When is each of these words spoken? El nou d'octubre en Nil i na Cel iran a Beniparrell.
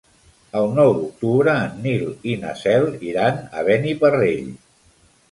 El 0.59 0.69
nou 0.77 0.93
d'octubre 0.99 1.53
en 1.65 1.75
Nil 1.83 2.07
i 2.31 2.37
na 2.45 2.53
Cel 2.61 2.87
iran 3.09 3.37
a 3.59 3.65
Beniparrell. 3.69 4.49